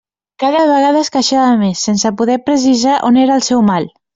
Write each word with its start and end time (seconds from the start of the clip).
Cada 0.43 0.61
vegada 0.71 1.01
es 1.05 1.11
queixava 1.17 1.51
més, 1.61 1.85
sense 1.91 2.13
poder 2.23 2.41
precisar 2.49 2.99
on 3.11 3.25
era 3.27 3.39
el 3.41 3.49
seu 3.53 3.67
mal. 3.73 3.91